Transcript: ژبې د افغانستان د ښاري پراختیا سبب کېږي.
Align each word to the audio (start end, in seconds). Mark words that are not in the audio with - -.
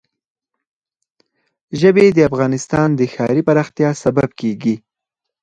ژبې 1.79 2.05
د 2.13 2.19
افغانستان 2.29 2.87
د 2.99 3.01
ښاري 3.13 3.41
پراختیا 3.47 3.89
سبب 4.03 4.29
کېږي. 4.39 4.75